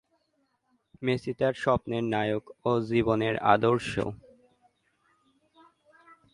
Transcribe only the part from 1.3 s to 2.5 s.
তার স্বপ্নের নায়ক